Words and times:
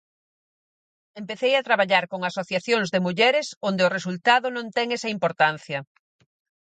Empecei 1.21 1.53
a 1.55 1.65
traballar 1.67 2.05
con 2.11 2.21
asociacións 2.23 2.87
de 2.93 3.03
mulleres 3.05 3.47
onde 3.69 3.81
o 3.87 3.93
resultado 3.97 4.47
non 4.55 4.65
ten 4.75 4.87
esa 4.97 5.13
importancia. 5.15 5.79